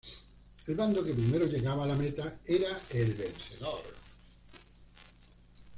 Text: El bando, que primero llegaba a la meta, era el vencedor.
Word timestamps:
El 0.65 0.73
bando, 0.73 1.03
que 1.05 1.13
primero 1.13 1.45
llegaba 1.45 1.83
a 1.83 1.87
la 1.89 1.95
meta, 1.95 2.35
era 2.47 2.81
el 2.89 3.13
vencedor. 3.13 3.83